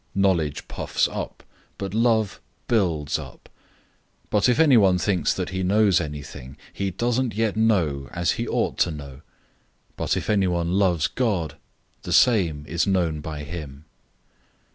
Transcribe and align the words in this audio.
Knowledge 0.15 0.67
puffs 0.67 1.07
up, 1.07 1.43
but 1.77 1.93
love 1.93 2.41
builds 2.67 3.19
up. 3.19 3.49
008:002 4.31 4.31
But 4.31 4.49
if 4.49 4.59
anyone 4.59 4.97
thinks 4.97 5.31
that 5.35 5.49
he 5.51 5.61
knows 5.61 6.01
anything, 6.01 6.57
he 6.73 6.89
doesn't 6.89 7.35
yet 7.35 7.55
know 7.55 8.09
as 8.11 8.31
he 8.31 8.47
ought 8.47 8.79
to 8.79 8.89
know. 8.89 9.17
008:003 9.91 9.91
But 9.97 10.17
if 10.17 10.27
anyone 10.27 10.71
loves 10.71 11.05
God, 11.05 11.55
the 12.01 12.13
same 12.13 12.65
is 12.67 12.87
known 12.87 13.19
by 13.21 13.43
him. 13.43 13.85